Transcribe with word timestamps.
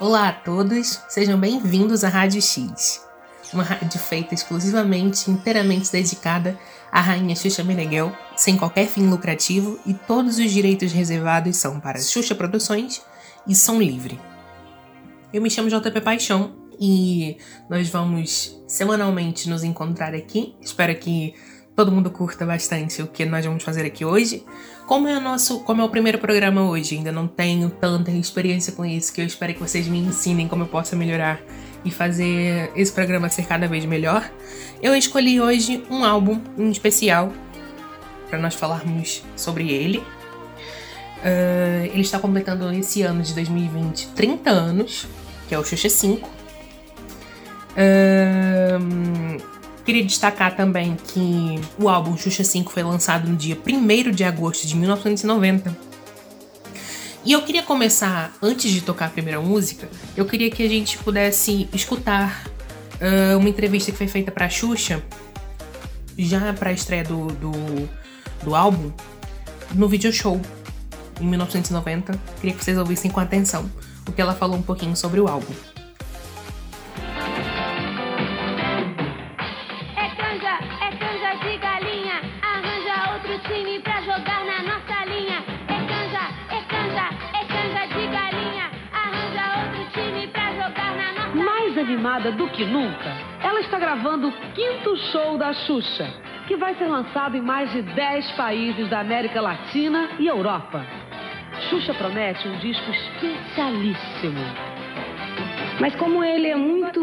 Olá 0.00 0.28
a 0.28 0.32
todos, 0.32 1.00
sejam 1.08 1.38
bem-vindos 1.38 2.02
à 2.02 2.08
Rádio 2.08 2.42
X, 2.42 3.00
uma 3.52 3.62
rádio 3.62 4.00
feita 4.00 4.34
exclusivamente, 4.34 5.30
inteiramente 5.30 5.90
dedicada 5.92 6.58
à 6.90 7.00
rainha 7.00 7.36
Xuxa 7.36 7.62
Meneghel, 7.62 8.12
sem 8.36 8.56
qualquer 8.56 8.88
fim 8.88 9.08
lucrativo 9.08 9.78
e 9.86 9.94
todos 9.94 10.38
os 10.38 10.50
direitos 10.50 10.90
reservados 10.90 11.56
são 11.58 11.78
para 11.78 12.00
Xuxa 12.00 12.34
Produções 12.34 13.02
e 13.46 13.54
Som 13.54 13.78
Livre. 13.78 14.18
Eu 15.32 15.40
me 15.40 15.48
chamo 15.48 15.70
JP 15.70 16.00
Paixão 16.00 16.56
e 16.80 17.38
nós 17.70 17.88
vamos 17.88 18.60
semanalmente 18.66 19.48
nos 19.48 19.62
encontrar 19.62 20.12
aqui. 20.12 20.56
Espero 20.60 20.98
que 20.98 21.34
todo 21.74 21.90
mundo 21.90 22.10
curta 22.10 22.46
bastante 22.46 23.02
o 23.02 23.06
que 23.06 23.24
nós 23.24 23.44
vamos 23.44 23.62
fazer 23.62 23.84
aqui 23.84 24.04
hoje. 24.04 24.44
Como 24.86 25.08
é, 25.08 25.16
o 25.16 25.20
nosso, 25.20 25.60
como 25.60 25.82
é 25.82 25.84
o 25.84 25.88
primeiro 25.88 26.18
programa 26.18 26.62
hoje, 26.62 26.96
ainda 26.96 27.10
não 27.10 27.26
tenho 27.26 27.68
tanta 27.70 28.10
experiência 28.10 28.72
com 28.72 28.84
isso, 28.84 29.12
que 29.12 29.20
eu 29.20 29.26
espero 29.26 29.54
que 29.54 29.60
vocês 29.60 29.88
me 29.88 29.98
ensinem 29.98 30.46
como 30.46 30.64
eu 30.64 30.68
possa 30.68 30.94
melhorar 30.94 31.40
e 31.84 31.90
fazer 31.90 32.70
esse 32.76 32.92
programa 32.92 33.28
ser 33.28 33.46
cada 33.46 33.66
vez 33.66 33.84
melhor. 33.84 34.30
Eu 34.82 34.94
escolhi 34.94 35.40
hoje 35.40 35.82
um 35.90 36.04
álbum 36.04 36.40
em 36.56 36.70
especial 36.70 37.32
para 38.28 38.38
nós 38.38 38.54
falarmos 38.54 39.24
sobre 39.36 39.70
ele. 39.70 39.98
Uh, 39.98 41.86
ele 41.86 42.02
está 42.02 42.18
completando 42.18 42.70
esse 42.72 43.00
ano 43.02 43.22
de 43.22 43.34
2020 43.34 44.08
30 44.08 44.50
anos, 44.50 45.08
que 45.48 45.54
é 45.54 45.58
o 45.58 45.64
Xuxa 45.64 45.88
5. 45.88 46.28
Uh, 47.76 49.53
Queria 49.84 50.04
destacar 50.04 50.56
também 50.56 50.96
que 50.96 51.60
o 51.78 51.88
álbum 51.88 52.16
Xuxa 52.16 52.42
5 52.42 52.72
foi 52.72 52.82
lançado 52.82 53.28
no 53.28 53.36
dia 53.36 53.56
1 53.56 54.10
de 54.10 54.24
agosto 54.24 54.66
de 54.66 54.76
1990. 54.76 55.76
E 57.24 57.32
eu 57.32 57.42
queria 57.42 57.62
começar, 57.62 58.32
antes 58.42 58.70
de 58.70 58.80
tocar 58.80 59.06
a 59.06 59.10
primeira 59.10 59.40
música, 59.40 59.88
eu 60.16 60.24
queria 60.24 60.50
que 60.50 60.62
a 60.62 60.68
gente 60.68 60.98
pudesse 60.98 61.68
escutar 61.72 62.44
uh, 62.94 63.38
uma 63.38 63.48
entrevista 63.48 63.90
que 63.92 63.98
foi 63.98 64.08
feita 64.08 64.30
para 64.30 64.48
Xuxa, 64.48 65.02
já 66.18 66.52
para 66.52 66.70
a 66.70 66.72
estreia 66.72 67.04
do, 67.04 67.26
do, 67.28 67.52
do 68.42 68.54
álbum, 68.54 68.90
no 69.74 69.88
video 69.88 70.12
show, 70.12 70.40
em 71.20 71.26
1990. 71.26 72.18
Queria 72.40 72.56
que 72.56 72.64
vocês 72.64 72.76
ouvissem 72.76 73.10
com 73.10 73.20
atenção, 73.20 73.70
porque 74.04 74.20
ela 74.20 74.34
falou 74.34 74.56
um 74.56 74.62
pouquinho 74.62 74.96
sobre 74.96 75.20
o 75.20 75.28
álbum. 75.28 75.52
Do 92.20 92.48
que 92.48 92.64
nunca, 92.64 93.12
ela 93.42 93.60
está 93.60 93.78
gravando 93.78 94.28
o 94.28 94.32
quinto 94.54 94.96
show 95.10 95.36
da 95.36 95.52
Xuxa, 95.52 96.08
que 96.46 96.56
vai 96.56 96.74
ser 96.74 96.86
lançado 96.86 97.36
em 97.36 97.40
mais 97.40 97.72
de 97.72 97.82
10 97.82 98.30
países 98.32 98.88
da 98.88 99.00
América 99.00 99.40
Latina 99.40 100.10
e 100.18 100.26
Europa. 100.26 100.84
Xuxa 101.68 101.92
promete 101.94 102.46
um 102.46 102.56
disco 102.58 102.90
especialíssimo. 102.90 104.40
Mas 105.80 105.94
como 105.96 106.22
ele 106.22 106.48
é 106.48 106.56
muito 106.56 107.00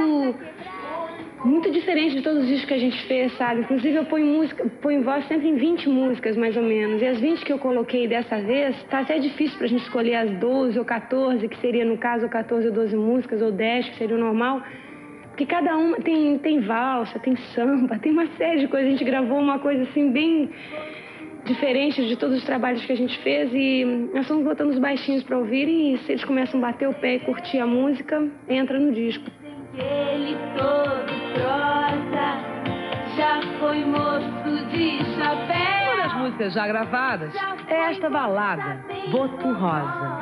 muito 1.44 1.72
diferente 1.72 2.18
de 2.18 2.22
todos 2.22 2.44
os 2.44 2.48
discos 2.48 2.68
que 2.68 2.74
a 2.76 2.78
gente 2.78 3.08
fez, 3.08 3.36
sabe? 3.36 3.62
Inclusive 3.62 3.96
eu 3.96 4.06
ponho 4.06 4.28
música, 4.28 4.64
ponho 4.82 5.04
voz 5.04 5.28
sempre 5.28 5.50
em 5.50 5.56
20 5.56 5.90
músicas, 5.90 6.38
mais 6.38 6.56
ou 6.56 6.62
menos. 6.62 7.02
E 7.02 7.06
as 7.06 7.20
20 7.20 7.44
que 7.44 7.52
eu 7.52 7.58
coloquei 7.58 8.08
dessa 8.08 8.40
vez, 8.40 8.76
tá 8.84 9.00
até 9.00 9.18
difícil 9.18 9.58
pra 9.58 9.68
gente 9.68 9.82
escolher 9.82 10.16
as 10.16 10.32
12 10.38 10.78
ou 10.78 10.86
14, 10.86 11.48
que 11.48 11.58
seria 11.60 11.84
no 11.84 11.98
caso 11.98 12.30
14 12.30 12.68
ou 12.68 12.74
12 12.74 12.96
músicas, 12.96 13.42
ou 13.42 13.52
10, 13.52 13.90
que 13.90 13.98
seria 13.98 14.16
o 14.16 14.20
normal. 14.20 14.62
Porque 15.32 15.46
cada 15.46 15.76
uma 15.78 15.98
tem, 15.98 16.38
tem 16.40 16.62
valsa, 16.62 17.18
tem 17.20 17.36
samba, 17.36 17.98
tem 18.00 18.12
uma 18.12 18.28
série 18.38 18.62
de 18.62 18.68
coisas. 18.68 18.88
A 18.88 18.92
gente 18.92 19.04
gravou 19.04 19.40
uma 19.40 19.60
coisa 19.60 19.84
assim 19.84 20.12
bem 20.12 20.50
diferente 21.46 22.06
de 22.06 22.16
todos 22.16 22.38
os 22.38 22.44
trabalhos 22.46 22.86
que 22.86 22.92
a 22.92 22.96
gente 22.96 23.18
fez 23.20 23.52
e 23.54 23.84
nós 24.14 24.22
estamos 24.22 24.44
botando 24.44 24.70
os 24.70 24.80
baixinhos 24.80 25.24
para 25.24 25.38
ouvir 25.38 25.68
e 25.68 25.98
se 26.00 26.12
eles 26.12 26.24
começam 26.24 26.60
a 26.60 26.68
bater 26.68 26.88
o 26.88 26.94
pé 26.94 27.16
e 27.16 27.20
curtir 27.22 27.60
a 27.60 27.66
música, 27.66 28.28
entra 28.48 28.80
no 28.80 28.92
disco. 28.92 29.26
Ele 29.74 30.38
todo 30.56 31.12
já 33.16 33.42
foi 33.60 33.84
moço 33.86 34.66
de 34.72 34.98
chapéu. 35.16 35.94
Uma 35.94 36.04
das 36.04 36.14
músicas 36.16 36.54
já 36.54 36.68
gravadas 36.68 37.34
é 37.68 37.92
esta 37.92 38.10
balada, 38.10 38.84
Boto 39.12 39.54
Rosa. 39.54 40.20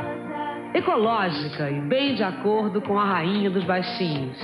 Ecológica 0.73 1.69
e 1.69 1.79
bem 1.81 2.15
de 2.15 2.23
acordo 2.23 2.81
com 2.81 2.99
a 2.99 3.05
rainha 3.05 3.49
dos 3.49 3.63
baixinhos. 3.63 4.37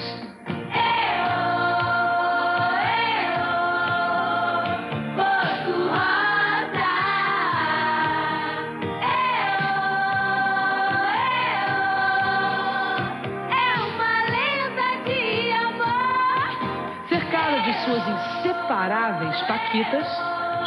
Suas 17.85 18.07
inseparáveis 18.07 19.41
paquitas, 19.43 20.07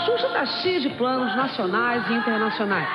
Xuxa 0.05 0.27
está 0.29 0.47
cheia 0.47 0.81
de 0.81 0.91
planos 0.91 1.35
nacionais 1.35 2.09
e 2.09 2.13
internacionais. 2.13 2.89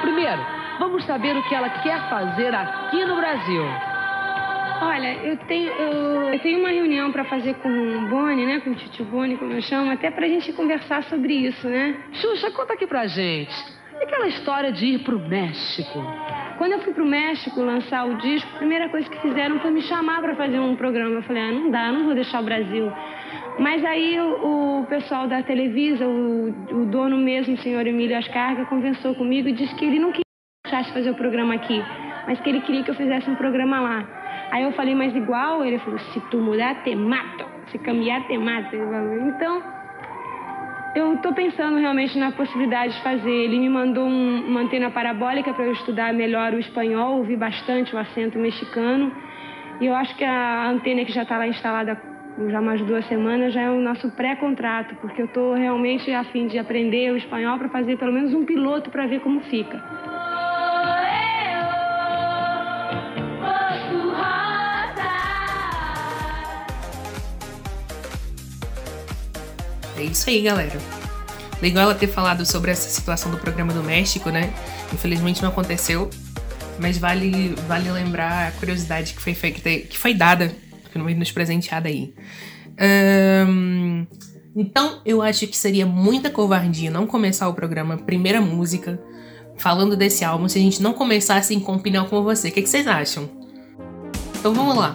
Primeiro, 0.00 0.40
vamos 0.78 1.04
saber 1.04 1.36
o 1.36 1.42
que 1.42 1.54
ela 1.54 1.68
quer 1.68 2.00
fazer 2.08 2.54
aqui 2.54 3.04
no 3.04 3.16
Brasil. 3.16 3.95
Olha, 4.82 5.14
eu 5.24 5.36
tenho, 5.38 5.68
eu, 5.72 6.34
eu 6.34 6.38
tenho 6.40 6.60
uma 6.60 6.68
reunião 6.68 7.10
para 7.10 7.24
fazer 7.24 7.54
com 7.54 7.68
o 7.68 8.08
Boni, 8.08 8.44
né? 8.44 8.60
Com 8.60 8.70
o 8.70 8.74
Titi 8.74 9.02
Boni, 9.02 9.36
como 9.36 9.52
eu 9.52 9.62
chamo, 9.62 9.90
até 9.90 10.10
para 10.10 10.26
a 10.26 10.28
gente 10.28 10.52
conversar 10.52 11.02
sobre 11.04 11.32
isso, 11.32 11.66
né? 11.68 11.96
Xuxa, 12.12 12.50
conta 12.50 12.74
aqui 12.74 12.86
pra 12.86 13.06
gente. 13.06 13.54
E 13.98 14.04
aquela 14.04 14.26
história 14.26 14.70
de 14.72 14.86
ir 14.86 14.98
pro 14.98 15.18
México? 15.18 15.98
Quando 16.58 16.72
eu 16.72 16.80
fui 16.80 16.92
pro 16.92 17.06
México 17.06 17.60
lançar 17.60 18.06
o 18.06 18.16
disco, 18.16 18.48
a 18.54 18.58
primeira 18.58 18.88
coisa 18.88 19.08
que 19.08 19.18
fizeram 19.20 19.58
foi 19.60 19.70
me 19.70 19.80
chamar 19.82 20.20
para 20.20 20.34
fazer 20.36 20.58
um 20.58 20.76
programa. 20.76 21.16
Eu 21.16 21.22
falei, 21.22 21.42
ah, 21.42 21.52
não 21.52 21.70
dá, 21.70 21.90
não 21.92 22.04
vou 22.04 22.14
deixar 22.14 22.40
o 22.40 22.44
Brasil. 22.44 22.92
Mas 23.58 23.82
aí 23.84 24.20
o, 24.20 24.80
o 24.80 24.86
pessoal 24.86 25.26
da 25.26 25.42
Televisa, 25.42 26.06
o, 26.06 26.48
o, 26.48 26.86
dono 26.86 27.16
mesmo, 27.16 27.54
o 27.54 27.58
senhor 27.58 27.86
Emílio 27.86 28.18
Ascarga, 28.18 28.66
conversou 28.66 29.14
comigo 29.14 29.48
e 29.48 29.52
disse 29.52 29.74
que 29.74 29.84
ele 29.84 29.98
não 29.98 30.10
queria 30.10 30.22
deixar 30.64 30.92
fazer 30.92 31.10
o 31.10 31.14
programa 31.14 31.54
aqui, 31.54 31.82
mas 32.26 32.38
que 32.40 32.50
ele 32.50 32.60
queria 32.60 32.82
que 32.82 32.90
eu 32.90 32.94
fizesse 32.94 33.30
um 33.30 33.34
programa 33.34 33.80
lá. 33.80 34.15
Aí 34.50 34.62
eu 34.62 34.72
falei, 34.72 34.94
mas 34.94 35.14
igual? 35.14 35.64
Ele 35.64 35.78
falou, 35.78 35.98
se 35.98 36.20
tu 36.30 36.38
mudar, 36.38 36.82
te 36.82 36.94
mato. 36.94 37.44
Se 37.70 37.78
cambiar, 37.78 38.26
te 38.26 38.38
mato. 38.38 38.74
Então, 38.74 39.62
eu 40.94 41.14
estou 41.14 41.32
pensando 41.34 41.78
realmente 41.78 42.18
na 42.18 42.32
possibilidade 42.32 42.94
de 42.94 43.02
fazer. 43.02 43.30
Ele 43.30 43.58
me 43.58 43.68
mandou 43.68 44.06
um, 44.06 44.46
uma 44.46 44.60
antena 44.60 44.90
parabólica 44.90 45.52
para 45.52 45.64
eu 45.64 45.72
estudar 45.72 46.12
melhor 46.14 46.54
o 46.54 46.58
espanhol, 46.58 47.18
ouvir 47.18 47.36
bastante 47.36 47.94
o 47.94 47.98
acento 47.98 48.38
mexicano. 48.38 49.12
E 49.80 49.86
eu 49.86 49.94
acho 49.94 50.16
que 50.16 50.24
a 50.24 50.70
antena 50.70 51.04
que 51.04 51.12
já 51.12 51.22
está 51.22 51.36
lá 51.36 51.46
instalada 51.46 52.00
já 52.48 52.60
mais 52.60 52.80
duas 52.82 53.06
semanas, 53.06 53.52
já 53.52 53.62
é 53.62 53.70
o 53.70 53.80
nosso 53.80 54.10
pré-contrato, 54.10 54.94
porque 54.96 55.22
eu 55.22 55.26
estou 55.26 55.54
realmente 55.54 56.10
a 56.12 56.24
fim 56.24 56.46
de 56.46 56.58
aprender 56.58 57.10
o 57.10 57.16
espanhol 57.16 57.58
para 57.58 57.68
fazer 57.70 57.96
pelo 57.96 58.12
menos 58.12 58.34
um 58.34 58.44
piloto 58.44 58.90
para 58.90 59.06
ver 59.06 59.20
como 59.20 59.40
fica. 59.40 59.82
É 69.96 70.02
isso 70.02 70.28
aí, 70.28 70.42
galera. 70.42 70.78
Legal 71.60 71.84
ela 71.84 71.94
ter 71.94 72.08
falado 72.08 72.44
sobre 72.44 72.70
essa 72.70 72.88
situação 72.88 73.30
do 73.30 73.38
programa 73.38 73.72
do 73.72 73.82
México, 73.82 74.30
né? 74.30 74.52
Infelizmente 74.92 75.42
não 75.42 75.48
aconteceu, 75.48 76.10
mas 76.78 76.98
vale, 76.98 77.54
vale 77.66 77.90
lembrar 77.90 78.48
a 78.48 78.50
curiosidade 78.52 79.14
que 79.14 79.22
foi, 79.22 79.34
feita, 79.34 79.60
que 79.60 79.96
foi 79.96 80.12
dada 80.12 80.52
que 80.92 80.98
não 80.98 81.08
nos 81.10 81.32
presenteada 81.32 81.88
aí. 81.88 82.12
Então, 84.54 85.00
eu 85.04 85.20
acho 85.20 85.46
que 85.46 85.56
seria 85.56 85.86
muita 85.86 86.30
covardia 86.30 86.90
não 86.90 87.06
começar 87.06 87.48
o 87.48 87.54
programa, 87.54 87.98
primeira 87.98 88.40
música, 88.40 89.00
falando 89.56 89.96
desse 89.96 90.24
álbum, 90.24 90.48
se 90.48 90.58
a 90.58 90.62
gente 90.62 90.82
não 90.82 90.92
começasse 90.92 91.54
em 91.54 91.60
com 91.60 91.76
opinião 91.76 92.06
com 92.06 92.22
você. 92.22 92.48
O 92.48 92.52
que, 92.52 92.62
que 92.62 92.68
vocês 92.68 92.86
acham? 92.86 93.28
Então 94.38 94.54
vamos 94.54 94.76
lá. 94.76 94.94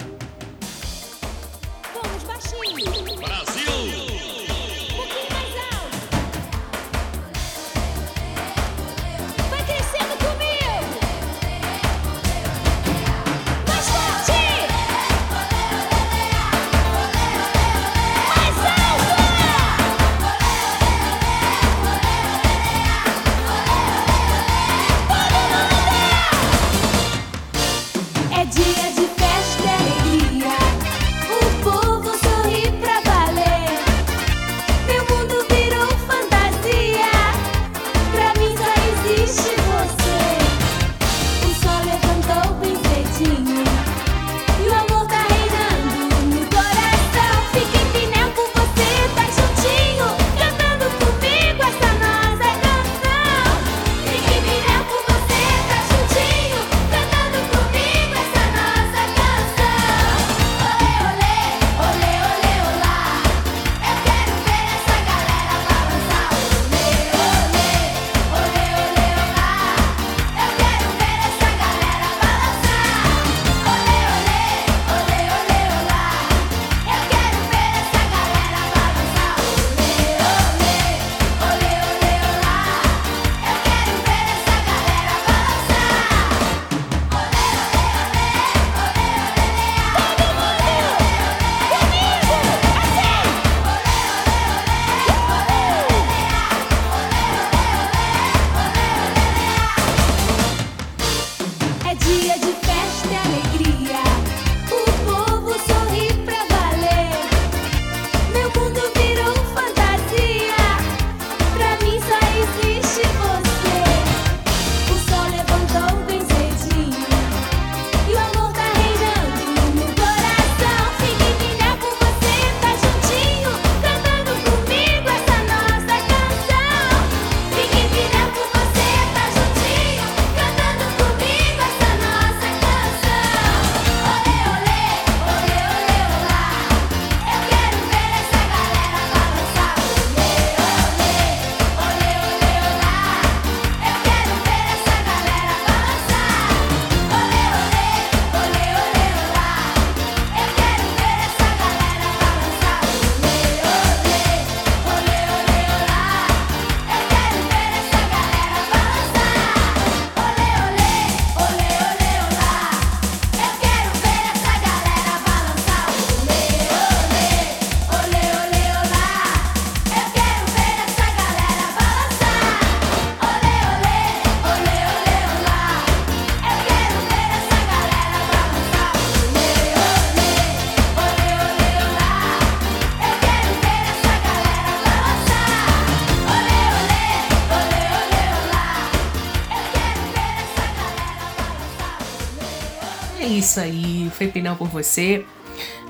Isso 193.52 193.60
aí, 193.60 194.10
foi 194.14 194.28
Pinel 194.28 194.56
por 194.56 194.70
você. 194.70 195.26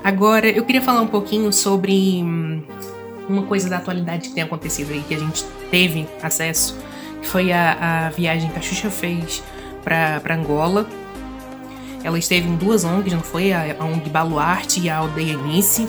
Agora, 0.02 0.48
eu 0.48 0.64
queria 0.64 0.82
falar 0.82 1.00
um 1.00 1.06
pouquinho 1.06 1.52
sobre 1.52 2.20
hum, 2.20 2.60
uma 3.28 3.44
coisa 3.44 3.68
da 3.68 3.76
atualidade 3.76 4.30
que 4.30 4.34
tem 4.34 4.42
acontecido 4.42 4.92
aí, 4.92 5.02
que 5.06 5.14
a 5.14 5.18
gente 5.18 5.44
teve 5.70 6.08
acesso, 6.20 6.76
que 7.20 7.28
foi 7.28 7.52
a, 7.52 8.06
a 8.06 8.10
viagem 8.10 8.50
que 8.50 8.58
a 8.58 8.62
Xuxa 8.62 8.90
fez 8.90 9.44
para 9.84 10.34
Angola. 10.34 10.88
Ela 12.02 12.18
esteve 12.18 12.48
em 12.48 12.56
duas 12.56 12.82
ONGs, 12.84 13.12
não 13.12 13.22
foi? 13.22 13.52
A, 13.52 13.76
a 13.78 13.84
ONG 13.84 14.10
Baluarte 14.10 14.80
e 14.80 14.90
a 14.90 14.96
Aldeia 14.96 15.36
Nice. 15.36 15.88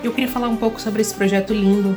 Eu 0.00 0.12
queria 0.12 0.30
falar 0.30 0.48
um 0.48 0.56
pouco 0.56 0.80
sobre 0.80 1.02
esse 1.02 1.12
projeto 1.12 1.52
lindo 1.52 1.96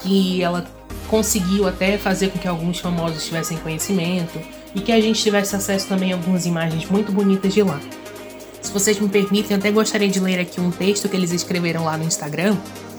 que 0.00 0.42
ela 0.42 0.66
conseguiu 1.06 1.68
até 1.68 1.96
fazer 1.96 2.30
com 2.30 2.40
que 2.40 2.48
alguns 2.48 2.80
famosos 2.80 3.24
tivessem 3.24 3.56
conhecimento 3.58 4.40
e 4.74 4.80
que 4.80 4.90
a 4.90 5.00
gente 5.00 5.22
tivesse 5.22 5.54
acesso 5.54 5.86
também 5.86 6.12
a 6.12 6.16
algumas 6.16 6.44
imagens 6.44 6.90
muito 6.90 7.12
bonitas 7.12 7.54
de 7.54 7.62
lá. 7.62 7.78
Se 8.72 8.78
vocês 8.78 8.98
me 8.98 9.06
permitem, 9.06 9.54
até 9.54 9.70
gostaria 9.70 10.08
de 10.08 10.18
ler 10.18 10.40
aqui 10.40 10.58
um 10.58 10.70
texto 10.70 11.06
que 11.06 11.14
eles 11.14 11.30
escreveram 11.30 11.84
lá 11.84 11.94
no 11.98 12.04
Instagram. 12.04 12.56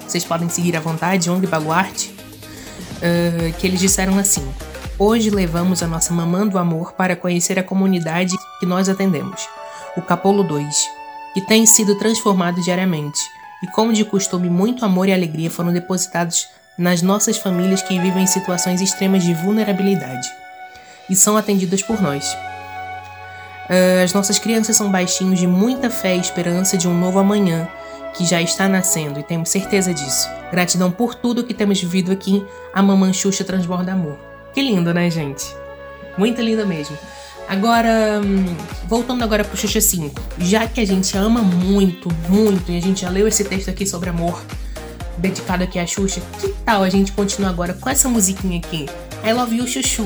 Vocês 0.07 0.23
podem 0.23 0.47
seguir 0.47 0.77
à 0.77 0.79
vontade, 0.79 1.31
ONG 1.31 1.47
Baluarte. 1.47 2.15
Uh, 2.99 3.51
que 3.57 3.65
eles 3.65 3.79
disseram 3.79 4.19
assim: 4.19 4.47
Hoje 4.99 5.31
levamos 5.31 5.81
a 5.81 5.87
nossa 5.87 6.13
mamã 6.13 6.45
do 6.45 6.59
amor 6.59 6.93
para 6.93 7.15
conhecer 7.15 7.57
a 7.57 7.63
comunidade 7.63 8.35
que 8.59 8.67
nós 8.67 8.87
atendemos, 8.87 9.49
o 9.97 10.01
Capolo 10.03 10.43
2, 10.43 10.63
que 11.33 11.41
tem 11.41 11.65
sido 11.65 11.97
transformado 11.97 12.61
diariamente, 12.61 13.19
e 13.63 13.67
como 13.71 13.91
de 13.91 14.05
costume, 14.05 14.51
muito 14.51 14.85
amor 14.85 15.09
e 15.09 15.13
alegria 15.13 15.49
foram 15.49 15.73
depositados 15.73 16.45
nas 16.77 17.01
nossas 17.01 17.37
famílias 17.37 17.81
que 17.81 17.99
vivem 17.99 18.25
em 18.25 18.27
situações 18.27 18.79
extremas 18.79 19.23
de 19.23 19.33
vulnerabilidade 19.33 20.31
e 21.09 21.15
são 21.15 21.35
atendidas 21.35 21.81
por 21.81 21.99
nós. 21.99 22.37
Uh, 23.73 24.03
as 24.03 24.13
nossas 24.13 24.37
crianças 24.37 24.75
são 24.75 24.91
baixinhos 24.91 25.39
de 25.39 25.47
muita 25.47 25.89
fé 25.89 26.15
e 26.15 26.19
esperança 26.19 26.77
de 26.77 26.87
um 26.87 26.95
novo 26.95 27.17
amanhã 27.17 27.67
que 28.13 28.23
já 28.23 28.39
está 28.39 28.69
nascendo 28.69 29.19
e 29.19 29.23
temos 29.23 29.49
certeza 29.49 29.91
disso. 29.91 30.29
Gratidão 30.51 30.91
por 30.91 31.15
tudo 31.15 31.43
que 31.43 31.55
temos 31.55 31.81
vivido 31.81 32.11
aqui, 32.11 32.45
a 32.71 32.83
Mamãe 32.83 33.11
Xuxa 33.11 33.43
transborda 33.43 33.93
amor. 33.93 34.19
Que 34.53 34.61
lindo, 34.61 34.93
né, 34.93 35.09
gente? 35.09 35.43
Muito 36.15 36.39
lindo 36.39 36.67
mesmo. 36.67 36.95
Agora, 37.47 38.21
hum, 38.23 38.45
voltando 38.87 39.23
agora 39.23 39.43
pro 39.43 39.57
Xuxa 39.57 39.81
5. 39.81 40.21
Já 40.37 40.67
que 40.67 40.79
a 40.79 40.85
gente 40.85 41.17
ama 41.17 41.41
muito, 41.41 42.07
muito, 42.29 42.71
e 42.71 42.77
a 42.77 42.81
gente 42.81 43.01
já 43.01 43.09
leu 43.09 43.27
esse 43.27 43.43
texto 43.43 43.69
aqui 43.69 43.87
sobre 43.87 44.11
amor, 44.11 44.39
dedicado 45.17 45.63
aqui 45.63 45.79
a 45.79 45.87
Xuxa, 45.87 46.21
que 46.39 46.49
tal 46.63 46.83
a 46.83 46.89
gente 46.89 47.11
continuar 47.11 47.49
agora 47.49 47.73
com 47.73 47.89
essa 47.89 48.07
musiquinha 48.07 48.59
aqui? 48.59 48.85
I 49.25 49.33
Love 49.33 49.57
You 49.57 49.67
Chuchu. 49.67 50.05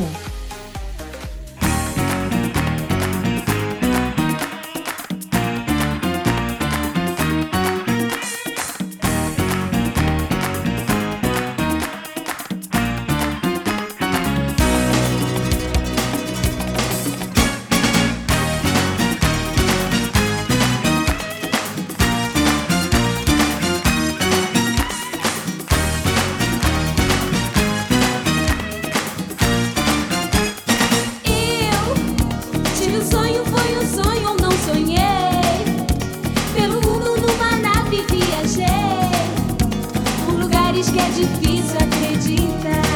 que 40.86 41.00
é 41.00 41.10
difícil 41.10 41.76
acreditar. 41.76 42.87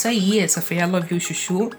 Isso 0.00 0.08
aí, 0.08 0.38
essa 0.38 0.62
foi 0.62 0.80
a 0.80 0.86
Love 0.86 1.14
You 1.14 1.20
Chuchu. 1.20 1.70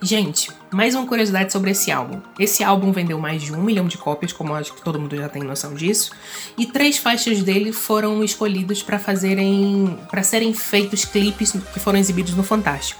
Gente, 0.00 0.50
mais 0.70 0.94
uma 0.94 1.06
curiosidade 1.06 1.52
sobre 1.52 1.72
esse 1.72 1.92
álbum. 1.92 2.18
Esse 2.38 2.64
álbum 2.64 2.90
vendeu 2.90 3.18
mais 3.18 3.42
de 3.42 3.52
um 3.52 3.62
milhão 3.62 3.86
de 3.86 3.98
cópias, 3.98 4.32
como 4.32 4.54
acho 4.54 4.72
que 4.72 4.80
todo 4.80 4.98
mundo 4.98 5.14
já 5.14 5.28
tem 5.28 5.42
noção 5.42 5.74
disso, 5.74 6.10
e 6.56 6.64
três 6.64 6.96
faixas 6.96 7.42
dele 7.42 7.70
foram 7.70 8.24
escolhidos 8.24 8.82
para 8.82 8.98
fazerem, 8.98 9.98
para 10.10 10.22
serem 10.22 10.54
feitos 10.54 11.04
clipes 11.04 11.52
que 11.52 11.78
foram 11.78 11.98
exibidos 11.98 12.34
no 12.34 12.42
Fantástico. 12.42 12.98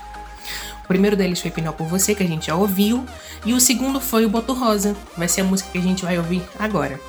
O 0.85 0.89
primeiro 0.89 1.17
deles 1.17 1.41
foi 1.41 1.51
Pinel 1.51 1.73
por 1.73 1.87
Você, 1.87 2.15
que 2.15 2.23
a 2.23 2.29
gente 2.29 2.49
já 2.49 2.55
ouviu, 2.55 3.07
e 3.47 3.55
o 3.55 3.61
segundo 3.61 3.99
foi 3.99 4.27
o 4.27 4.29
Boto 4.29 4.53
Rosa, 4.53 4.95
vai 5.17 5.27
ser 5.27 5.41
a 5.41 5.45
música 5.45 5.71
que 5.73 5.79
a 5.79 5.83
gente 5.83 6.05
vai 6.05 6.19
ouvir 6.19 6.43
agora. 6.59 7.01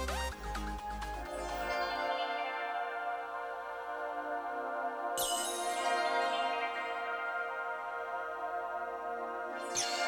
Com 9.73 10.00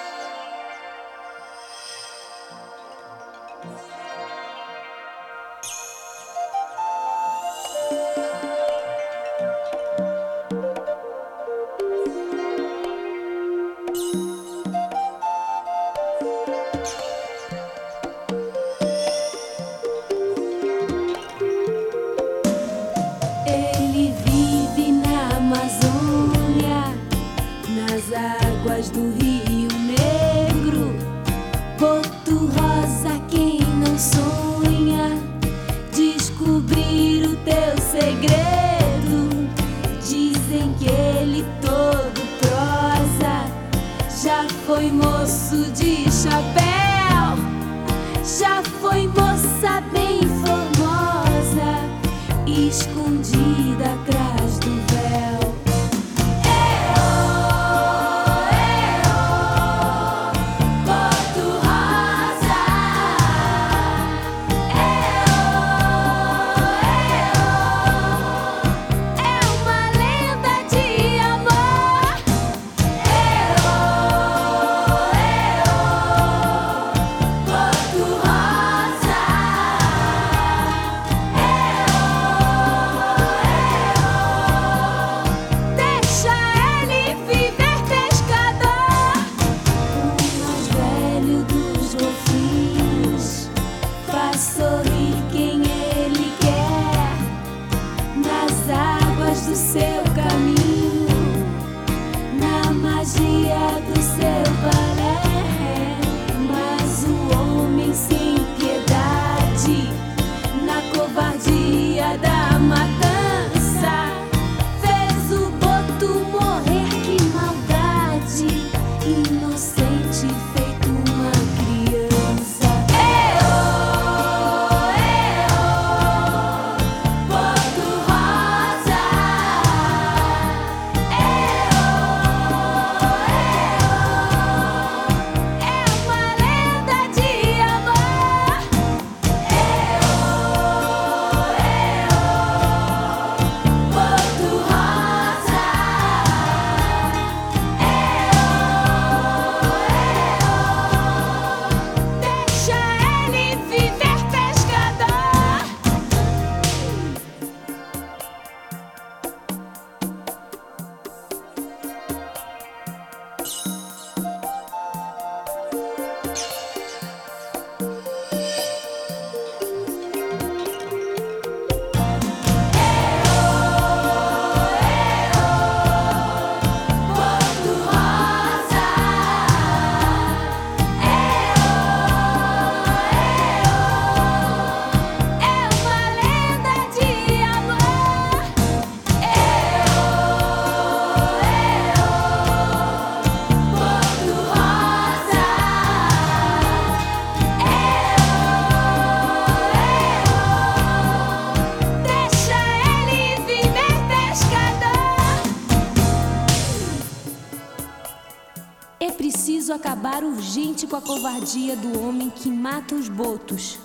covardia 211.04 211.76
do 211.76 212.02
homem 212.02 212.30
que 212.30 212.50
mata 212.50 212.96
os 212.96 213.10
botos, 213.10 213.78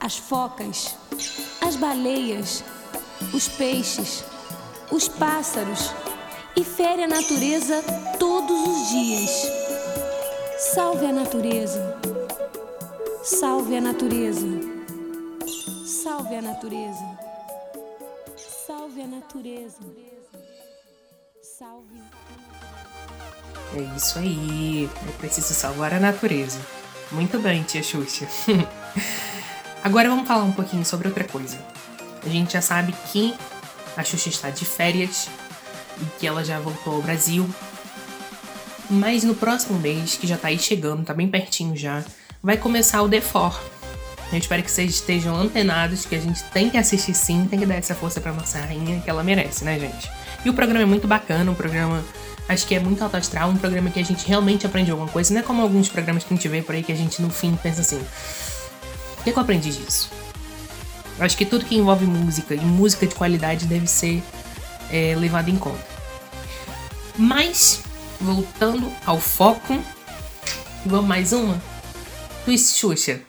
as 0.00 0.16
focas, 0.16 0.96
as 1.60 1.76
baleias, 1.76 2.64
os 3.32 3.48
peixes, 3.48 4.24
os 4.90 5.08
pássaros 5.08 5.92
e 6.56 6.64
fere 6.64 7.04
a 7.04 7.08
natureza 7.08 7.82
todos 8.18 8.68
os 8.68 8.88
dias. 8.90 9.30
Salve 10.74 11.06
a 11.06 11.12
natureza. 11.12 12.00
Salve 13.22 13.76
a 13.76 13.80
natureza. 13.80 14.46
Salve 15.84 16.36
a 16.36 16.42
natureza. 16.42 17.18
Salve 18.66 19.02
a 19.02 19.06
natureza. 19.06 19.82
Salve. 21.40 22.00
É 23.76 23.96
isso 23.96 24.18
aí. 24.18 24.88
É 25.08 25.12
preciso 25.12 25.54
salvar 25.54 25.92
a 25.92 26.00
natureza. 26.00 26.60
Muito 27.10 27.38
bem, 27.38 27.62
tia 27.62 27.82
Xuxa. 27.82 28.26
Agora 29.82 30.08
vamos 30.08 30.26
falar 30.26 30.44
um 30.44 30.52
pouquinho 30.52 30.84
sobre 30.84 31.08
outra 31.08 31.24
coisa. 31.24 31.58
A 32.24 32.28
gente 32.28 32.52
já 32.52 32.60
sabe 32.60 32.94
que 33.10 33.34
a 33.96 34.04
Xuxa 34.04 34.28
está 34.28 34.50
de 34.50 34.64
férias 34.64 35.28
e 36.00 36.04
que 36.18 36.26
ela 36.26 36.44
já 36.44 36.58
voltou 36.58 36.96
ao 36.96 37.02
Brasil. 37.02 37.48
Mas 38.90 39.22
no 39.22 39.34
próximo 39.34 39.78
mês, 39.78 40.16
que 40.16 40.26
já 40.26 40.36
tá 40.36 40.48
aí 40.48 40.58
chegando, 40.58 41.04
tá 41.04 41.12
bem 41.12 41.28
pertinho 41.28 41.76
já, 41.76 42.02
vai 42.42 42.56
começar 42.56 43.02
o 43.02 43.08
The 43.08 43.20
For. 43.20 43.58
Eu 44.30 44.38
espero 44.38 44.62
que 44.62 44.70
vocês 44.70 44.90
estejam 44.90 45.34
antenados, 45.34 46.04
que 46.04 46.14
a 46.14 46.20
gente 46.20 46.42
tem 46.44 46.68
que 46.68 46.76
assistir 46.76 47.14
sim, 47.14 47.46
tem 47.48 47.58
que 47.58 47.66
dar 47.66 47.76
essa 47.76 47.94
força 47.94 48.20
pra 48.20 48.32
nossa 48.32 48.58
rainha 48.58 49.00
que 49.00 49.08
ela 49.08 49.22
merece, 49.22 49.64
né, 49.64 49.78
gente? 49.78 50.10
E 50.44 50.50
o 50.50 50.54
programa 50.54 50.82
é 50.82 50.86
muito 50.86 51.06
bacana, 51.06 51.50
um 51.50 51.54
programa 51.54 52.04
acho 52.48 52.66
que 52.66 52.74
é 52.74 52.80
muito 52.80 53.02
alto 53.02 53.16
astral, 53.16 53.50
um 53.50 53.56
programa 53.56 53.90
que 53.90 54.00
a 54.00 54.04
gente 54.04 54.26
realmente 54.26 54.66
aprende 54.66 54.90
alguma 54.90 55.08
coisa. 55.08 55.32
Não 55.32 55.40
é 55.40 55.44
como 55.44 55.60
alguns 55.62 55.88
programas 55.88 56.24
que 56.24 56.32
a 56.32 56.36
gente 56.36 56.48
vê 56.48 56.62
por 56.62 56.74
aí 56.74 56.82
que 56.82 56.92
a 56.92 56.96
gente 56.96 57.20
no 57.20 57.30
fim 57.30 57.54
pensa 57.62 57.82
assim: 57.82 58.00
o 59.18 59.22
que, 59.22 59.30
é 59.30 59.32
que 59.32 59.38
eu 59.38 59.42
aprendi 59.42 59.70
disso? 59.70 60.10
Acho 61.20 61.36
que 61.36 61.44
tudo 61.44 61.64
que 61.64 61.76
envolve 61.76 62.06
música 62.06 62.54
e 62.54 62.60
música 62.60 63.06
de 63.06 63.14
qualidade 63.14 63.66
deve 63.66 63.86
ser 63.86 64.22
é, 64.90 65.14
levado 65.16 65.50
em 65.50 65.56
conta. 65.56 65.84
Mas, 67.16 67.82
voltando 68.20 68.90
ao 69.04 69.18
foco, 69.18 69.76
vamos 70.86 71.06
mais 71.06 71.32
uma? 71.32 71.60
Twist 72.44 72.78
Xuxa. 72.78 73.27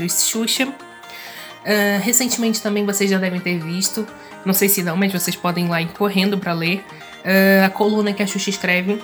Twist 0.00 0.30
Xuxa. 0.30 0.66
Uh, 0.66 2.00
recentemente 2.02 2.62
também 2.62 2.86
vocês 2.86 3.10
já 3.10 3.18
devem 3.18 3.38
ter 3.38 3.58
visto, 3.58 4.06
não 4.46 4.54
sei 4.54 4.66
se 4.66 4.82
não, 4.82 4.96
mas 4.96 5.12
vocês 5.12 5.36
podem 5.36 5.66
ir 5.66 5.68
lá 5.68 5.82
ir 5.82 5.88
correndo 5.88 6.38
para 6.38 6.54
ler 6.54 6.82
uh, 7.18 7.66
a 7.66 7.68
coluna 7.68 8.14
que 8.14 8.22
a 8.22 8.26
Xuxa 8.26 8.48
escreve, 8.48 8.98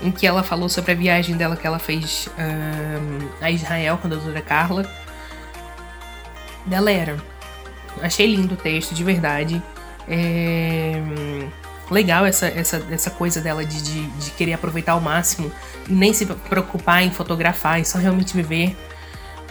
em 0.00 0.12
que 0.12 0.24
ela 0.24 0.44
falou 0.44 0.68
sobre 0.68 0.92
a 0.92 0.94
viagem 0.94 1.36
dela 1.36 1.56
que 1.56 1.66
ela 1.66 1.80
fez 1.80 2.28
uh, 2.28 3.28
a 3.40 3.50
Israel 3.50 3.98
com 3.98 4.06
a 4.06 4.10
doutora 4.10 4.40
Carla. 4.40 4.88
Galera, 6.64 7.16
achei 8.00 8.32
lindo 8.32 8.54
o 8.54 8.56
texto, 8.56 8.94
de 8.94 9.02
verdade. 9.02 9.60
É 10.06 11.02
legal 11.90 12.24
essa, 12.26 12.46
essa, 12.46 12.86
essa 12.90 13.10
coisa 13.10 13.40
dela 13.40 13.64
de, 13.64 13.82
de, 13.82 14.06
de, 14.06 14.30
querer 14.32 14.52
aproveitar 14.52 14.92
ao 14.92 15.00
máximo 15.00 15.50
e 15.88 15.92
nem 15.92 16.12
se 16.12 16.26
preocupar 16.26 17.02
em 17.02 17.10
fotografar 17.10 17.80
e 17.80 17.84
só 17.84 17.98
realmente 17.98 18.36
viver. 18.36 18.76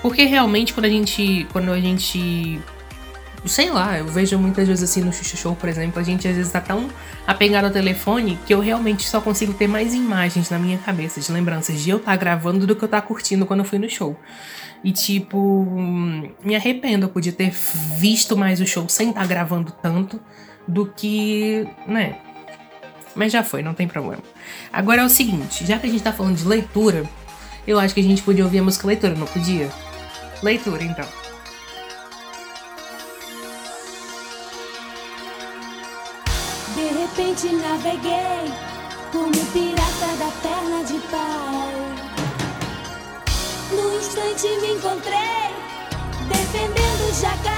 Porque 0.01 0.25
realmente 0.25 0.73
quando 0.73 0.85
a 0.85 0.89
gente. 0.89 1.47
Quando 1.51 1.71
a 1.71 1.79
gente. 1.79 2.59
Sei 3.45 3.69
lá, 3.69 3.97
eu 3.97 4.05
vejo 4.05 4.37
muitas 4.37 4.67
vezes 4.67 4.89
assim 4.89 5.01
no 5.01 5.13
Xuxa 5.13 5.37
Show, 5.37 5.55
por 5.55 5.69
exemplo, 5.69 6.01
a 6.01 6.03
gente 6.03 6.27
às 6.27 6.35
vezes 6.35 6.51
tá 6.51 6.59
tão 6.59 6.89
apegado 7.25 7.65
ao 7.65 7.71
telefone 7.71 8.37
que 8.45 8.53
eu 8.53 8.59
realmente 8.59 9.07
só 9.07 9.21
consigo 9.21 9.53
ter 9.53 9.67
mais 9.67 9.93
imagens 9.93 10.49
na 10.49 10.59
minha 10.59 10.77
cabeça, 10.77 11.21
de 11.21 11.31
lembranças 11.31 11.81
de 11.81 11.89
eu 11.89 11.97
estar 11.97 12.11
tá 12.11 12.17
gravando 12.17 12.67
do 12.67 12.75
que 12.75 12.83
eu 12.83 12.87
estar 12.87 13.01
tá 13.01 13.07
curtindo 13.07 13.45
quando 13.45 13.59
eu 13.59 13.65
fui 13.65 13.79
no 13.79 13.89
show. 13.89 14.19
E 14.83 14.91
tipo, 14.91 15.65
me 16.43 16.55
arrependo, 16.55 17.05
eu 17.05 17.09
podia 17.09 17.31
ter 17.31 17.51
visto 17.51 18.35
mais 18.35 18.59
o 18.59 18.65
show 18.65 18.87
sem 18.89 19.09
estar 19.09 19.21
tá 19.21 19.27
gravando 19.27 19.71
tanto 19.81 20.19
do 20.67 20.85
que, 20.85 21.65
né? 21.87 22.17
Mas 23.15 23.31
já 23.31 23.43
foi, 23.43 23.63
não 23.63 23.73
tem 23.73 23.87
problema. 23.87 24.21
Agora 24.71 25.01
é 25.01 25.05
o 25.05 25.09
seguinte, 25.09 25.65
já 25.65 25.79
que 25.79 25.87
a 25.87 25.89
gente 25.89 26.03
tá 26.03 26.11
falando 26.11 26.35
de 26.35 26.45
leitura, 26.45 27.03
eu 27.65 27.79
acho 27.79 27.93
que 27.93 27.99
a 27.99 28.03
gente 28.03 28.21
podia 28.21 28.43
ouvir 28.43 28.59
a 28.59 28.63
música 28.63 28.85
leitura, 28.87 29.15
não 29.15 29.25
podia? 29.25 29.69
Leitura, 30.43 30.83
então. 30.83 31.07
De 36.75 36.87
repente 36.89 37.47
naveguei 37.55 38.53
como 39.11 39.45
pirata 39.51 40.15
da 40.19 40.31
perna 40.41 40.83
de 40.83 40.99
pau. 41.09 42.07
No 43.71 43.93
instante 43.97 44.47
me 44.61 44.73
encontrei 44.73 45.55
defendendo 46.29 47.09
o 47.09 47.13
jacaré 47.13 47.56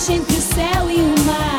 e 0.00 0.02
existe 0.02 0.12
entre 0.14 0.36
o 0.36 0.40
céu 0.40 0.90
e 0.90 0.96
o 0.96 1.24
mar. 1.26 1.49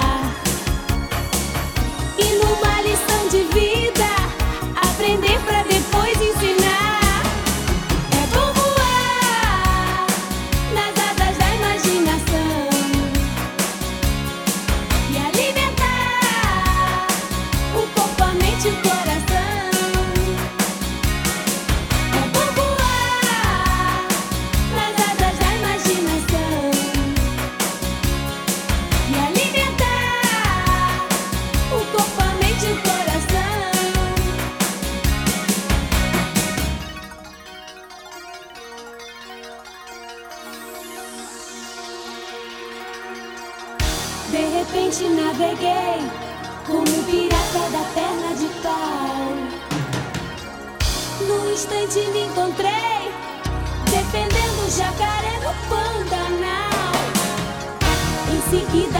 Seguida 58.51 58.90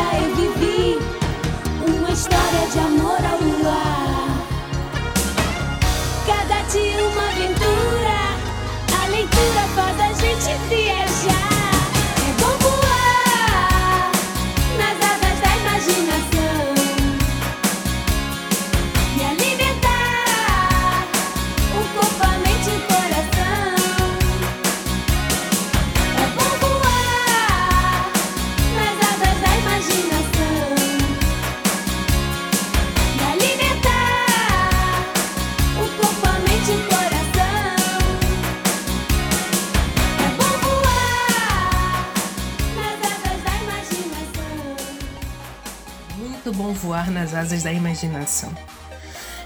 asas 47.41 47.63
da 47.63 47.71
imaginação. 47.73 48.51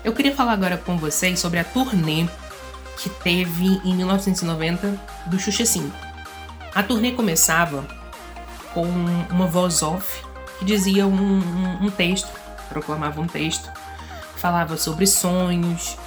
Eu 0.03 0.13
queria 0.13 0.35
falar 0.35 0.51
agora 0.53 0.77
com 0.77 0.97
vocês 0.97 1.39
sobre 1.39 1.59
a 1.59 1.63
turnê 1.63 2.27
que 2.97 3.09
teve 3.09 3.81
em 3.83 3.95
1990 3.95 4.99
do 5.27 5.39
Xuxa 5.39 5.65
5. 5.65 5.91
A 6.73 6.83
turnê 6.83 7.11
começava 7.11 7.85
com 8.73 8.85
uma 9.31 9.47
voz 9.47 9.81
off 9.81 10.23
que 10.59 10.65
dizia 10.65 11.07
um, 11.07 11.13
um- 11.13 11.85
um 11.85 11.89
texto, 11.89 12.29
proclamava 12.69 13.19
um 13.21 13.27
texto, 13.27 13.69
falava 14.37 14.77
sobre 14.77 15.07
sonhos, 15.07 15.97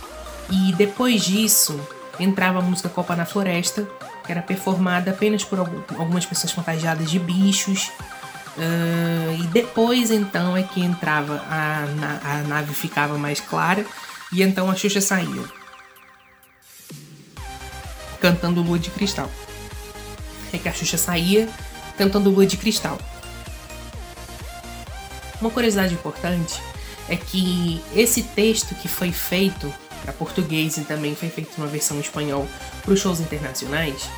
e 0.50 0.72
depois 0.74 1.22
disso 1.24 1.78
entrava 2.20 2.58
a 2.58 2.62
música 2.62 2.88
Copa 2.88 3.14
na 3.16 3.24
Floresta, 3.26 3.86
que 4.24 4.32
era 4.32 4.40
performada 4.42 5.10
apenas 5.10 5.44
por 5.44 5.58
algum- 5.58 5.82
algumas 5.98 6.24
pessoas 6.26 6.52
fantasiadas 6.52 7.10
de 7.10 7.18
bichos. 7.18 7.90
Ah, 8.58 9.36
e 9.38 9.46
depois 9.48 10.10
então 10.10 10.56
é 10.56 10.62
que 10.62 10.80
entrava 10.80 11.42
a, 11.48 11.84
a 12.24 12.42
nave 12.48 12.74
ficava 12.74 13.16
mais 13.16 13.40
clara 13.40 13.86
e 14.32 14.42
então 14.42 14.68
a 14.70 14.74
Xuxa 14.74 15.00
saía 15.00 15.44
cantando 18.20 18.60
Lua 18.62 18.78
de 18.78 18.90
Cristal. 18.90 19.30
É 20.52 20.58
que 20.58 20.68
a 20.68 20.72
Xuxa 20.72 20.98
saía 20.98 21.48
cantando 21.96 22.30
Lua 22.30 22.46
de 22.46 22.56
Cristal. 22.56 22.98
Uma 25.40 25.50
curiosidade 25.50 25.94
importante 25.94 26.60
é 27.08 27.16
que 27.16 27.80
esse 27.94 28.22
texto 28.22 28.74
que 28.74 28.88
foi 28.88 29.12
feito 29.12 29.72
para 30.02 30.12
português 30.12 30.76
e 30.78 30.82
também 30.82 31.14
foi 31.14 31.28
feito 31.28 31.56
uma 31.58 31.66
versão 31.66 31.96
em 31.96 32.00
espanhol 32.00 32.46
para 32.82 32.92
os 32.92 33.00
shows 33.00 33.20
internacionais, 33.20 34.08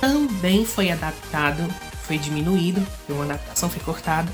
também 0.00 0.64
foi 0.64 0.90
adaptado, 0.90 1.62
foi 2.12 2.18
diminuído, 2.18 2.86
uma 3.08 3.24
adaptação, 3.24 3.70
foi 3.70 3.80
cortado, 3.80 4.30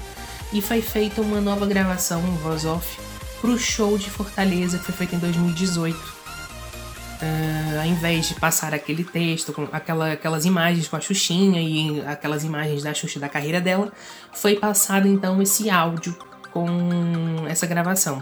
e 0.52 0.60
foi 0.60 0.82
feita 0.82 1.20
uma 1.20 1.40
nova 1.40 1.64
gravação, 1.64 2.20
um 2.20 2.34
voz 2.38 2.64
off, 2.64 2.98
para 3.40 3.50
o 3.50 3.56
show 3.56 3.96
de 3.96 4.10
Fortaleza 4.10 4.78
que 4.78 4.84
foi 4.86 4.94
feito 4.96 5.14
em 5.14 5.18
2018. 5.20 5.96
Ah, 7.22 7.82
ao 7.82 7.86
invés 7.86 8.26
de 8.26 8.34
passar 8.34 8.74
aquele 8.74 9.04
texto, 9.04 9.52
com 9.52 9.68
aquela, 9.70 10.14
aquelas 10.14 10.44
imagens 10.44 10.88
com 10.88 10.96
a 10.96 11.00
Xuxinha 11.00 11.62
e 11.62 12.00
aquelas 12.04 12.42
imagens 12.42 12.82
da 12.82 12.92
Xuxa 12.92 13.20
da 13.20 13.28
carreira 13.28 13.60
dela, 13.60 13.92
foi 14.32 14.56
passado 14.56 15.06
então 15.06 15.40
esse 15.40 15.70
áudio 15.70 16.18
com 16.50 16.66
essa 17.48 17.64
gravação. 17.64 18.20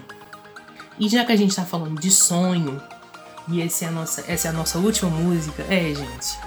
E 0.99 1.09
já 1.09 1.25
que 1.25 1.33
a 1.33 1.37
gente 1.37 1.57
tá 1.57 1.65
falando 1.65 1.99
de 1.99 2.11
sonho, 2.11 2.79
e 3.49 3.63
esse 3.63 3.87
é 3.87 3.89
a 3.89 3.91
nossa, 3.91 4.23
essa 4.29 4.49
é 4.49 4.51
a 4.51 4.53
nossa 4.53 4.79
última 4.79 5.11
música, 5.11 5.63
é, 5.71 5.95
gente. 5.95 6.46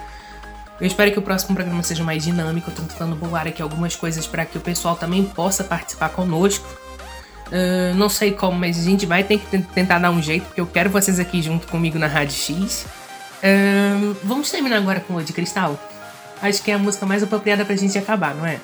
Eu 0.80 0.86
espero 0.86 1.12
que 1.12 1.18
o 1.18 1.22
próximo 1.22 1.54
programa 1.54 1.82
seja 1.82 2.02
mais 2.02 2.24
dinâmico. 2.24 2.70
Tô 2.70 2.82
tentando 2.82 3.14
bolar 3.14 3.46
aqui 3.46 3.60
algumas 3.60 3.94
coisas 3.96 4.26
para 4.26 4.44
que 4.46 4.56
o 4.56 4.60
pessoal 4.60 4.96
também 4.96 5.24
possa 5.24 5.62
participar 5.62 6.08
conosco. 6.10 6.66
Ah, 7.52 7.92
não 7.94 8.08
sei 8.08 8.32
como, 8.32 8.58
mas 8.58 8.78
a 8.78 8.82
gente 8.82 9.04
vai 9.06 9.22
ter 9.24 9.38
que 9.38 9.46
ten- 9.46 9.62
tentar 9.62 9.98
dar 9.98 10.10
um 10.10 10.22
jeito, 10.22 10.46
porque 10.46 10.60
eu 10.60 10.66
quero 10.66 10.88
vocês 10.88 11.18
aqui 11.18 11.42
junto 11.42 11.66
comigo 11.66 11.98
na 11.98 12.06
Rádio 12.06 12.34
X. 12.34 12.86
Ah, 13.42 14.14
vamos 14.24 14.50
terminar 14.50 14.76
agora 14.78 15.00
com 15.00 15.16
o 15.16 15.22
de 15.24 15.32
Cristal? 15.32 15.78
Acho 16.40 16.62
que 16.62 16.70
é 16.70 16.74
a 16.74 16.78
música 16.78 17.04
mais 17.04 17.22
apropriada 17.22 17.64
pra 17.64 17.76
gente 17.76 17.98
acabar, 17.98 18.34
não 18.34 18.46
é? 18.46 18.58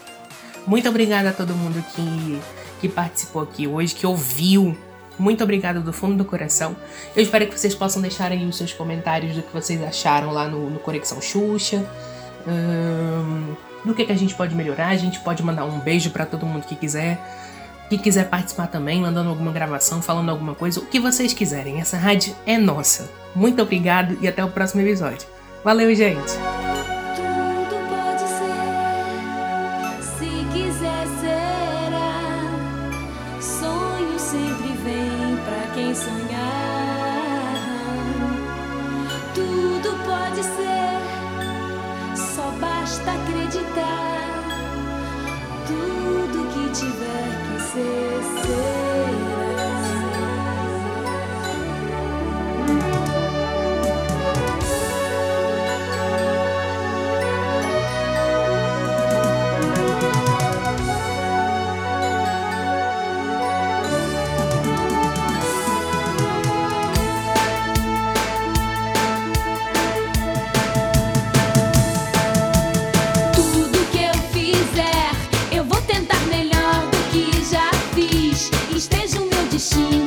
Muito 0.66 0.88
obrigada 0.88 1.29
a 1.29 1.33
todo 1.33 1.55
mundo 1.55 1.85
que, 1.94 2.40
que 2.81 2.88
participou 2.88 3.42
aqui 3.42 3.66
hoje, 3.68 3.94
que 3.94 4.07
ouviu. 4.07 4.76
Muito 5.18 5.42
obrigada 5.42 5.81
do 5.81 5.92
fundo 5.92 6.16
do 6.16 6.24
coração. 6.24 6.76
Eu 7.14 7.22
espero 7.22 7.46
que 7.46 7.59
vocês 7.59 7.74
possam 7.74 8.02
deixar 8.02 8.31
aí 8.31 8.44
os 8.44 8.57
seus 8.57 8.72
comentários 8.72 9.35
do 9.35 9.42
que 9.42 9.52
vocês 9.52 9.83
acharam 9.83 10.33
lá 10.33 10.46
no, 10.48 10.70
no 10.70 10.79
Conexão 10.79 11.20
Xuxa. 11.20 11.85
Ahn, 12.46 13.55
do 13.85 13.94
que, 13.94 14.05
que 14.05 14.12
a 14.12 14.16
gente 14.16 14.35
pode 14.35 14.55
melhorar. 14.55 14.88
A 14.88 14.96
gente 14.96 15.20
pode 15.20 15.42
mandar 15.42 15.64
um 15.64 15.79
beijo 15.79 16.11
pra 16.11 16.26
todo 16.26 16.44
mundo 16.44 16.66
que 16.66 16.76
quiser. 16.76 17.18
Que 17.88 17.96
quiser 17.96 18.29
participar 18.29 18.66
também, 18.66 19.00
mandando 19.00 19.29
alguma 19.31 19.52
gravação, 19.52 20.02
falando 20.02 20.29
alguma 20.31 20.55
coisa, 20.57 20.81
o 20.81 20.87
que 20.87 20.98
vocês 20.98 21.33
quiserem. 21.33 21.81
Essa 21.81 21.96
rádio 21.96 22.35
é 22.44 22.59
nossa. 22.59 23.09
Muito 23.35 23.62
obrigado 23.62 24.18
e 24.20 24.26
até 24.26 24.44
o 24.44 24.48
próximo 24.48 24.81
episódio. 24.81 25.26
Valeu, 25.62 25.94
gente! 25.94 26.56
Sonhar. 35.96 37.56
Tudo 39.35 39.90
pode 40.04 40.42
ser, 40.56 41.00
só 42.35 42.46
basta 42.61 43.12
acreditar. 43.12 44.16
Tudo 45.66 46.38
que 46.52 46.64
tiver 46.80 47.30
que 47.46 47.56
ser, 47.72 48.26
soon. 79.77 80.06